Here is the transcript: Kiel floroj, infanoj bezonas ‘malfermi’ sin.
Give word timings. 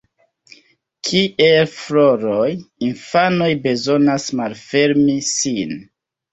Kiel 1.09 1.69
floroj, 1.73 2.49
infanoj 2.89 3.53
bezonas 3.69 4.29
‘malfermi’ 4.43 5.21
sin. 5.33 5.81